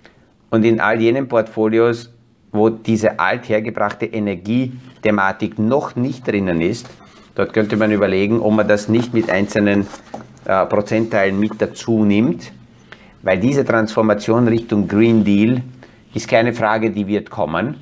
Und 0.50 0.64
in 0.64 0.80
all 0.80 1.00
jenen 1.00 1.28
Portfolios, 1.28 2.12
wo 2.52 2.70
diese 2.70 3.18
althergebrachte 3.18 4.06
Energiethematik 4.06 5.58
noch 5.58 5.96
nicht 5.96 6.26
drinnen 6.26 6.60
ist, 6.60 6.88
dort 7.34 7.52
könnte 7.52 7.76
man 7.76 7.90
überlegen, 7.90 8.40
ob 8.40 8.54
man 8.54 8.68
das 8.68 8.88
nicht 8.88 9.12
mit 9.12 9.28
einzelnen 9.28 9.86
äh, 10.44 10.64
Prozentteilen 10.66 11.38
mit 11.38 11.52
dazu 11.58 12.04
nimmt, 12.04 12.52
weil 13.22 13.38
diese 13.38 13.64
Transformation 13.64 14.48
Richtung 14.48 14.86
Green 14.86 15.24
Deal 15.24 15.62
ist 16.18 16.28
keine 16.28 16.52
Frage, 16.52 16.90
die 16.90 17.06
wird 17.06 17.30
kommen, 17.30 17.76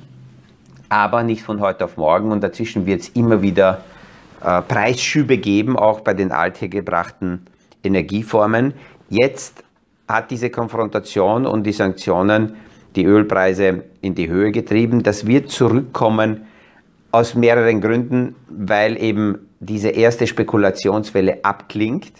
aber 0.89 1.23
nicht 1.23 1.41
von 1.41 1.59
heute 1.59 1.85
auf 1.85 1.97
morgen 1.97 2.31
und 2.31 2.43
dazwischen 2.43 2.85
wird 2.85 3.01
es 3.01 3.09
immer 3.09 3.41
wieder 3.41 3.81
äh, 4.43 4.61
Preisschübe 4.61 5.39
geben, 5.39 5.75
auch 5.75 6.01
bei 6.01 6.13
den 6.13 6.31
althergebrachten 6.31 7.47
Energieformen. 7.83 8.73
Jetzt 9.09 9.63
hat 10.07 10.29
diese 10.29 10.51
Konfrontation 10.51 11.47
und 11.47 11.63
die 11.63 11.71
Sanktionen 11.71 12.57
die 12.95 13.05
Ölpreise 13.05 13.85
in 14.01 14.13
die 14.13 14.29
Höhe 14.29 14.51
getrieben. 14.51 15.01
Das 15.01 15.25
wird 15.25 15.49
zurückkommen 15.49 16.45
aus 17.11 17.33
mehreren 17.33 17.81
Gründen, 17.81 18.35
weil 18.49 19.01
eben 19.01 19.47
diese 19.59 19.89
erste 19.89 20.27
Spekulationswelle 20.27 21.43
abklingt, 21.43 22.13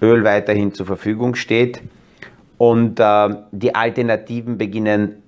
Öl 0.00 0.24
weiterhin 0.24 0.72
zur 0.72 0.86
Verfügung 0.86 1.34
steht 1.34 1.82
und 2.56 2.98
äh, 2.98 3.28
die 3.52 3.74
Alternativen 3.74 4.56
beginnen 4.56 5.19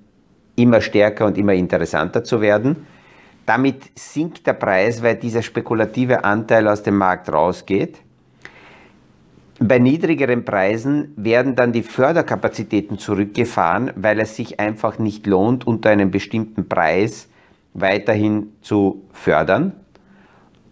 immer 0.57 0.81
stärker 0.81 1.27
und 1.27 1.39
immer 1.39 1.55
interessanter 1.55 2.25
zu 2.25 2.41
werden. 2.41 2.87
Damit 3.47 3.91
sinkt 3.95 4.47
der 4.47 4.53
Preis, 4.53 5.03
weil 5.03 5.17
dieser 5.17 5.43
spekulative 5.43 6.25
Anteil 6.25 6.69
aus 6.69 6.83
dem 6.83 6.97
Markt 6.97 7.33
rausgeht. 7.33 7.99
Bei 9.59 9.79
niedrigeren 9.79 10.45
Preisen 10.45 11.13
werden 11.17 11.55
dann 11.55 11.73
die 11.73 11.83
Förderkapazitäten 11.83 12.99
zurückgefahren, 12.99 13.93
weil 13.97 14.21
es 14.21 14.37
sich 14.37 14.59
einfach 14.59 14.99
nicht 14.99 15.27
lohnt, 15.27 15.67
unter 15.67 15.91
einem 15.91 16.11
bestimmten 16.11 16.69
Preis 16.69 17.29
weiterhin 17.75 18.53
zu 18.61 19.05
fördern. 19.13 19.73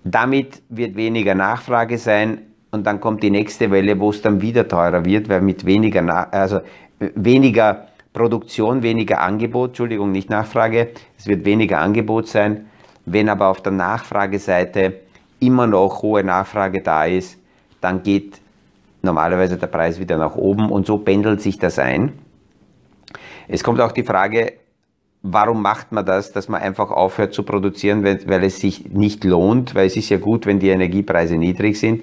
Damit 0.02 0.62
wird 0.68 0.96
weniger 0.96 1.34
Nachfrage 1.34 1.98
sein 1.98 2.42
und 2.70 2.86
dann 2.86 3.00
kommt 3.00 3.22
die 3.22 3.30
nächste 3.30 3.70
Welle, 3.70 3.98
wo 4.00 4.10
es 4.10 4.22
dann 4.22 4.40
wieder 4.40 4.66
teurer 4.66 5.04
wird, 5.04 5.28
weil 5.28 5.40
mit 5.40 5.66
weniger, 5.66 6.32
also 6.32 6.60
weniger 6.98 7.86
Produktion, 8.12 8.82
weniger 8.82 9.20
Angebot, 9.20 9.70
Entschuldigung, 9.70 10.10
nicht 10.10 10.30
Nachfrage, 10.30 10.90
es 11.16 11.26
wird 11.26 11.44
weniger 11.44 11.78
Angebot 11.78 12.26
sein. 12.26 12.66
Wenn 13.06 13.28
aber 13.28 13.48
auf 13.48 13.62
der 13.62 13.72
Nachfrageseite 13.72 15.00
immer 15.38 15.66
noch 15.66 16.02
hohe 16.02 16.22
Nachfrage 16.24 16.82
da 16.82 17.04
ist, 17.04 17.38
dann 17.80 18.02
geht 18.02 18.40
normalerweise 19.02 19.56
der 19.56 19.68
Preis 19.68 19.98
wieder 19.98 20.18
nach 20.18 20.36
oben 20.36 20.70
und 20.70 20.86
so 20.86 20.98
pendelt 20.98 21.40
sich 21.40 21.58
das 21.58 21.78
ein. 21.78 22.12
Es 23.48 23.64
kommt 23.64 23.80
auch 23.80 23.92
die 23.92 24.04
Frage, 24.04 24.54
warum 25.22 25.62
macht 25.62 25.92
man 25.92 26.04
das, 26.04 26.32
dass 26.32 26.48
man 26.48 26.60
einfach 26.60 26.90
aufhört 26.90 27.32
zu 27.32 27.42
produzieren, 27.42 28.04
weil, 28.04 28.44
es 28.44 28.60
sich 28.60 28.90
nicht 28.90 29.24
lohnt, 29.24 29.74
weil 29.74 29.86
es 29.86 29.96
ist 29.96 30.08
ja 30.08 30.18
gut, 30.18 30.46
wenn 30.46 30.58
die 30.58 30.68
Energiepreise 30.68 31.36
niedrig 31.36 31.78
sind. 31.78 32.02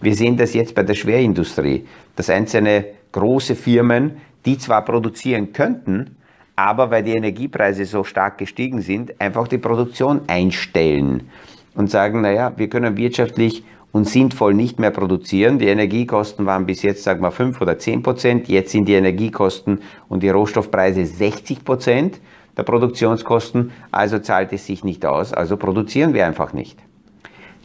Wir 0.00 0.14
sehen 0.14 0.36
das 0.36 0.54
jetzt 0.54 0.74
bei 0.74 0.82
der 0.82 0.94
Schwerindustrie, 0.94 1.86
dass 2.16 2.30
einzelne 2.30 2.84
große 3.12 3.54
Firmen 3.54 4.18
die 4.44 4.58
zwar 4.58 4.84
produzieren 4.84 5.52
könnten, 5.52 6.16
aber 6.56 6.90
weil 6.90 7.04
die 7.04 7.12
Energiepreise 7.12 7.84
so 7.84 8.02
stark 8.02 8.38
gestiegen 8.38 8.80
sind, 8.80 9.20
einfach 9.20 9.46
die 9.46 9.58
Produktion 9.58 10.22
einstellen 10.26 11.28
und 11.74 11.90
sagen, 11.90 12.22
naja, 12.22 12.52
wir 12.56 12.68
können 12.68 12.96
wirtschaftlich 12.96 13.62
und 13.92 14.08
sinnvoll 14.08 14.54
nicht 14.54 14.78
mehr 14.78 14.90
produzieren. 14.90 15.58
Die 15.58 15.68
Energiekosten 15.68 16.46
waren 16.46 16.66
bis 16.66 16.82
jetzt, 16.82 17.04
sagen 17.04 17.22
wir, 17.22 17.30
5 17.30 17.60
oder 17.60 17.78
10 17.78 18.02
Prozent. 18.02 18.48
Jetzt 18.48 18.72
sind 18.72 18.86
die 18.86 18.94
Energiekosten 18.94 19.80
und 20.08 20.22
die 20.22 20.30
Rohstoffpreise 20.30 21.06
60 21.06 21.64
Prozent 21.64 22.20
der 22.56 22.64
Produktionskosten. 22.64 23.70
Also 23.90 24.18
zahlt 24.18 24.52
es 24.52 24.66
sich 24.66 24.84
nicht 24.84 25.06
aus. 25.06 25.32
Also 25.32 25.56
produzieren 25.56 26.12
wir 26.12 26.26
einfach 26.26 26.52
nicht. 26.52 26.78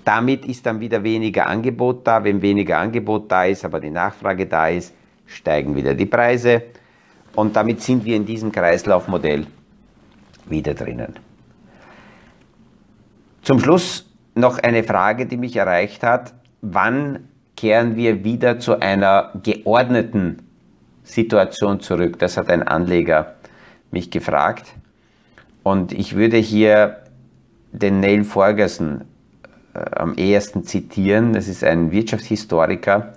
Damit 0.06 0.46
ist 0.46 0.66
dann 0.66 0.80
wieder 0.80 1.04
weniger 1.04 1.48
Angebot 1.48 2.06
da. 2.06 2.24
Wenn 2.24 2.42
weniger 2.42 2.78
Angebot 2.78 3.32
da 3.32 3.46
ist, 3.46 3.66
aber 3.66 3.80
die 3.80 3.90
Nachfrage 3.90 4.46
da 4.46 4.68
ist, 4.68 4.94
steigen 5.34 5.76
wieder 5.76 5.94
die 5.94 6.06
Preise 6.06 6.64
und 7.36 7.56
damit 7.56 7.82
sind 7.82 8.06
wir 8.06 8.16
in 8.16 8.26
diesem 8.26 8.52
Kreislaufmodell 8.52 9.48
wieder 10.46 10.74
drinnen. 10.74 11.14
Zum 13.42 13.60
Schluss 13.60 14.10
noch 14.36 14.60
eine 14.60 14.84
Frage, 14.84 15.26
die 15.26 15.38
mich 15.38 15.56
erreicht 15.56 16.04
hat. 16.04 16.34
Wann 16.62 17.28
kehren 17.58 17.96
wir 17.96 18.24
wieder 18.24 18.60
zu 18.60 18.80
einer 18.80 19.32
geordneten 19.44 20.48
Situation 21.04 21.82
zurück? 21.82 22.20
Das 22.20 22.38
hat 22.38 22.50
ein 22.50 22.64
Anleger 22.64 23.36
mich 23.92 24.12
gefragt. 24.12 24.74
Und 25.62 25.92
ich 25.92 26.16
würde 26.16 26.38
hier 26.38 27.04
den 27.72 28.00
Neil 28.00 28.24
Ferguson 28.24 29.06
äh, 29.74 29.80
am 29.96 30.16
ehesten 30.16 30.64
zitieren. 30.64 31.34
Das 31.34 31.48
ist 31.48 31.64
ein 31.64 31.92
Wirtschaftshistoriker, 31.92 33.14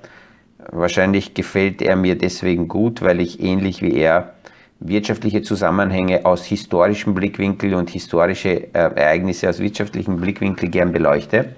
Wahrscheinlich 0.71 1.35
gefällt 1.35 1.81
er 1.81 1.97
mir 1.97 2.19
deswegen 2.19 2.67
gut, 2.67 3.03
weil 3.03 3.21
ich 3.21 3.41
ähnlich 3.41 3.83
wie 3.83 3.95
er 3.95 4.35
wirtschaftliche 4.81 5.43
Zusammenhänge 5.43 6.25
aus 6.27 6.45
historischem 6.45 7.15
Blickwinkel 7.15 7.75
und 7.75 7.91
historische 7.91 8.75
äh, 8.75 8.91
Ereignisse 8.95 9.49
aus 9.49 9.59
wirtschaftlichem 9.59 10.21
Blickwinkel 10.21 10.69
gern 10.69 10.93
beleuchte. 10.93 11.55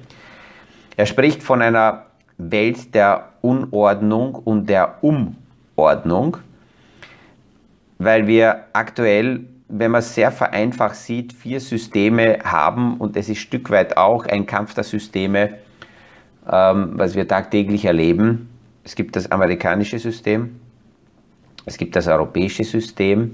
Er 0.97 1.07
spricht 1.07 1.42
von 1.42 1.62
einer 1.62 2.07
Welt 2.37 2.94
der 2.94 3.31
Unordnung 3.40 4.35
und 4.35 4.68
der 4.68 5.03
Umordnung, 5.03 6.37
weil 7.99 8.27
wir 8.27 8.64
aktuell, 8.73 9.44
wenn 9.68 9.90
man 9.90 10.01
es 10.01 10.14
sehr 10.14 10.31
vereinfacht 10.31 10.97
sieht, 10.97 11.33
vier 11.33 11.61
Systeme 11.61 12.38
haben 12.44 12.99
und 12.99 13.16
es 13.16 13.29
ist 13.29 13.38
Stück 13.38 13.71
weit 13.71 13.97
auch 13.97 14.27
ein 14.27 14.47
Kampf 14.47 14.75
der 14.75 14.85
Systeme, 14.85 15.55
ähm, 16.51 16.92
was 16.94 17.14
wir 17.16 17.27
tagtäglich 17.27 17.85
erleben. 17.85 18.48
Es 18.88 18.94
gibt 18.94 19.16
das 19.16 19.31
amerikanische 19.31 19.98
System, 19.98 20.61
es 21.66 21.77
gibt 21.77 21.94
das 21.94 22.09
europäische 22.09 22.64
System, 22.64 23.33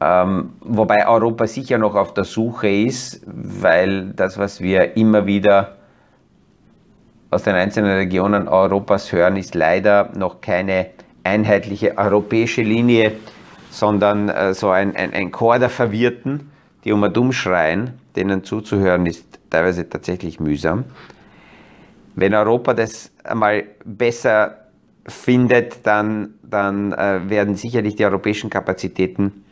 ähm, 0.00 0.50
wobei 0.62 1.06
Europa 1.06 1.46
sicher 1.46 1.78
noch 1.78 1.94
auf 1.94 2.12
der 2.12 2.24
Suche 2.24 2.68
ist, 2.68 3.22
weil 3.24 4.10
das, 4.14 4.36
was 4.36 4.60
wir 4.60 4.96
immer 4.96 5.26
wieder 5.26 5.76
aus 7.30 7.44
den 7.44 7.54
einzelnen 7.54 7.92
Regionen 7.92 8.48
Europas 8.48 9.12
hören, 9.12 9.36
ist 9.36 9.54
leider 9.54 10.10
noch 10.16 10.40
keine 10.40 10.86
einheitliche 11.22 11.96
europäische 11.96 12.62
Linie, 12.62 13.12
sondern 13.70 14.28
äh, 14.28 14.54
so 14.54 14.70
ein, 14.70 14.96
ein, 14.96 15.12
ein 15.12 15.30
Chor 15.30 15.60
der 15.60 15.70
Verwirrten, 15.70 16.50
die 16.82 16.90
um 16.90 17.00
und 17.04 17.16
dumm 17.16 17.30
schreien, 17.32 17.92
denen 18.16 18.42
zuzuhören 18.42 19.06
ist 19.06 19.38
teilweise 19.50 19.88
tatsächlich 19.88 20.40
mühsam. 20.40 20.82
Wenn 22.16 22.34
Europa 22.34 22.72
das 22.74 23.12
einmal 23.24 23.64
besser 23.84 24.56
findet, 25.06 25.86
dann, 25.86 26.34
dann 26.42 26.92
äh, 26.92 27.20
werden 27.28 27.54
sicherlich 27.54 27.94
die 27.96 28.04
europäischen 28.04 28.50
Kapazitäten 28.50 29.44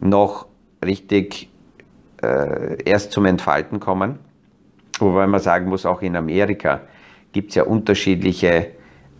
noch 0.00 0.46
richtig 0.84 1.48
äh, 2.22 2.82
erst 2.84 3.12
zum 3.12 3.24
Entfalten 3.24 3.78
kommen. 3.78 4.18
Wobei 4.98 5.28
man 5.28 5.40
sagen 5.40 5.68
muss, 5.68 5.86
auch 5.86 6.02
in 6.02 6.16
Amerika 6.16 6.80
gibt 7.32 7.50
es 7.50 7.54
ja 7.54 7.62
unterschiedliche 7.62 8.72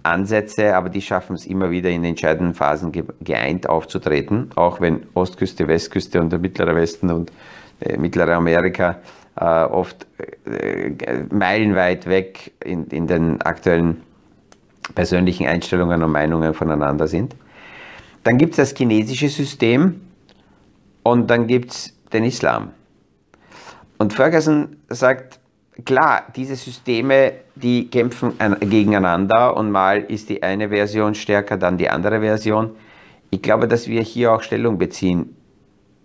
Ansätze, 0.02 0.74
aber 0.74 0.88
die 0.88 1.00
schaffen 1.00 1.34
es 1.34 1.46
immer 1.46 1.70
wieder 1.70 1.90
in 1.90 2.02
entscheidenden 2.02 2.54
Phasen 2.54 2.92
geeint 3.20 3.68
aufzutreten, 3.68 4.50
auch 4.56 4.80
wenn 4.80 5.06
Ostküste, 5.14 5.68
Westküste 5.68 6.20
und 6.20 6.30
der 6.30 6.40
Mittlere 6.40 6.74
Westen 6.74 7.10
und 7.10 7.30
äh, 7.80 7.96
Mittlere 7.96 8.34
Amerika 8.34 8.96
äh, 9.40 9.64
oft 9.64 10.06
äh, 10.46 10.92
meilenweit 11.30 12.06
weg 12.06 12.52
in, 12.64 12.86
in 12.86 13.06
den 13.06 13.40
aktuellen 13.42 14.02
persönlichen 14.94 15.46
Einstellungen 15.46 16.02
und 16.02 16.10
Meinungen 16.10 16.54
voneinander 16.54 17.06
sind. 17.06 17.36
Dann 18.24 18.38
gibt 18.38 18.52
es 18.52 18.56
das 18.56 18.76
chinesische 18.76 19.28
System 19.28 20.00
und 21.02 21.28
dann 21.30 21.46
gibt 21.46 21.70
es 21.70 21.94
den 22.12 22.24
Islam. 22.24 22.72
Und 23.98 24.12
Ferguson 24.12 24.76
sagt, 24.88 25.38
klar, 25.84 26.24
diese 26.34 26.56
Systeme, 26.56 27.32
die 27.54 27.88
kämpfen 27.90 28.32
gegeneinander 28.60 29.56
und 29.56 29.70
mal 29.70 30.00
ist 30.02 30.28
die 30.30 30.42
eine 30.42 30.68
Version 30.68 31.14
stärker, 31.14 31.56
dann 31.56 31.78
die 31.78 31.88
andere 31.88 32.20
Version. 32.20 32.70
Ich 33.30 33.42
glaube, 33.42 33.68
dass 33.68 33.88
wir 33.88 34.02
hier 34.02 34.32
auch 34.32 34.42
Stellung 34.42 34.78
beziehen 34.78 35.36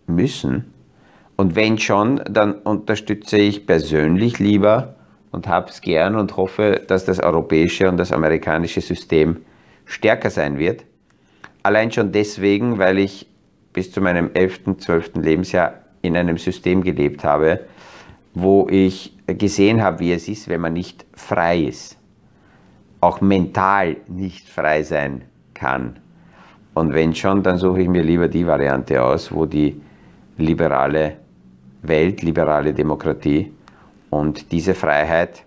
müssen 0.07 0.72
Und 1.35 1.55
wenn 1.55 1.77
schon, 1.77 2.21
dann 2.29 2.53
unterstütze 2.53 3.37
ich 3.37 3.65
persönlich 3.65 4.39
lieber 4.39 4.95
und 5.31 5.47
habe 5.47 5.69
es 5.69 5.81
gern 5.81 6.15
und 6.15 6.37
hoffe, 6.37 6.81
dass 6.87 7.05
das 7.05 7.19
europäische 7.19 7.89
und 7.89 7.97
das 7.97 8.11
amerikanische 8.11 8.81
System 8.81 9.37
stärker 9.85 10.29
sein 10.29 10.57
wird. 10.57 10.85
Allein 11.63 11.91
schon 11.91 12.11
deswegen, 12.11 12.77
weil 12.77 12.99
ich 12.99 13.27
bis 13.73 13.91
zu 13.91 13.99
meinem 13.99 14.29
11., 14.33 14.77
12. 14.77 15.11
Lebensjahr 15.15 15.73
in 16.01 16.15
einem 16.15 16.37
System 16.37 16.83
gelebt 16.83 17.23
habe, 17.23 17.61
wo 18.33 18.67
ich 18.69 19.17
gesehen 19.25 19.81
habe, 19.81 19.99
wie 19.99 20.13
es 20.13 20.27
ist, 20.27 20.47
wenn 20.49 20.61
man 20.61 20.73
nicht 20.73 21.05
frei 21.13 21.59
ist, 21.61 21.97
auch 23.01 23.21
mental 23.21 23.97
nicht 24.07 24.47
frei 24.47 24.83
sein 24.83 25.23
kann. 25.53 25.99
Und 26.73 26.93
wenn 26.93 27.15
schon, 27.15 27.41
dann 27.43 27.57
suche 27.57 27.81
ich 27.81 27.87
mir 27.87 28.03
lieber 28.03 28.27
die 28.27 28.45
Variante 28.45 29.01
aus, 29.03 29.31
wo 29.31 29.45
die 29.45 29.81
liberale 30.37 31.22
Welt, 31.83 32.21
liberale 32.23 32.73
Demokratie 32.73 33.53
und 34.09 34.51
diese 34.51 34.73
Freiheit 34.73 35.43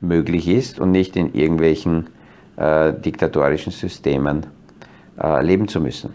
möglich 0.00 0.48
ist 0.48 0.78
und 0.78 0.92
nicht 0.92 1.16
in 1.16 1.34
irgendwelchen 1.34 2.08
äh, 2.56 2.92
diktatorischen 2.92 3.72
Systemen 3.72 4.46
äh, 5.20 5.44
leben 5.44 5.68
zu 5.68 5.80
müssen. 5.80 6.14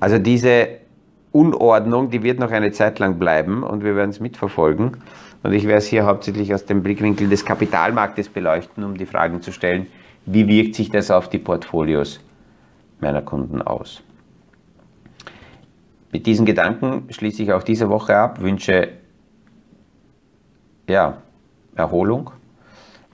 Also 0.00 0.18
diese 0.18 0.68
Unordnung, 1.30 2.10
die 2.10 2.22
wird 2.22 2.38
noch 2.38 2.50
eine 2.50 2.72
Zeit 2.72 2.98
lang 2.98 3.18
bleiben 3.18 3.62
und 3.62 3.84
wir 3.84 3.96
werden 3.96 4.10
es 4.10 4.20
mitverfolgen. 4.20 4.98
Und 5.42 5.52
ich 5.52 5.64
werde 5.64 5.78
es 5.78 5.86
hier 5.86 6.04
hauptsächlich 6.04 6.54
aus 6.54 6.66
dem 6.66 6.82
Blickwinkel 6.82 7.28
des 7.28 7.44
Kapitalmarktes 7.44 8.28
beleuchten, 8.28 8.84
um 8.84 8.96
die 8.96 9.06
Fragen 9.06 9.42
zu 9.42 9.52
stellen, 9.52 9.86
wie 10.26 10.46
wirkt 10.46 10.74
sich 10.74 10.90
das 10.90 11.10
auf 11.10 11.28
die 11.28 11.38
Portfolios 11.38 12.20
meiner 13.00 13.22
Kunden 13.22 13.60
aus. 13.60 14.02
Mit 16.12 16.26
diesen 16.26 16.44
Gedanken 16.44 17.06
schließe 17.08 17.42
ich 17.42 17.52
auch 17.54 17.62
diese 17.62 17.88
Woche 17.88 18.14
ab, 18.14 18.42
wünsche 18.42 18.90
ja, 20.86 21.16
Erholung, 21.74 22.30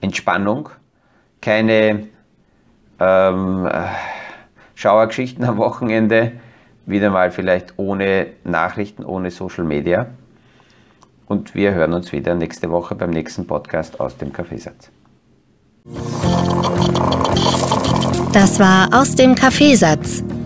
Entspannung, 0.01 0.67
keine 1.39 2.09
ähm, 2.99 3.69
Schauergeschichten 4.75 5.45
am 5.45 5.57
Wochenende, 5.57 6.33
wieder 6.85 7.09
mal 7.09 7.31
vielleicht 7.31 7.75
ohne 7.77 8.27
Nachrichten, 8.43 9.05
ohne 9.05 9.31
Social 9.31 9.63
Media. 9.63 10.07
Und 11.25 11.55
wir 11.55 11.73
hören 11.73 11.93
uns 11.93 12.11
wieder 12.11 12.35
nächste 12.35 12.69
Woche 12.69 12.95
beim 12.95 13.11
nächsten 13.11 13.47
Podcast 13.47 14.01
aus 14.01 14.17
dem 14.17 14.33
Kaffeesatz. 14.33 14.89
Das 18.33 18.59
war 18.59 18.89
aus 18.91 19.15
dem 19.15 19.35
Kaffeesatz, 19.35 20.23